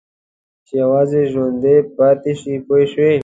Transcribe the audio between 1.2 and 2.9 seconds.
ژوندي پاتې شي پوه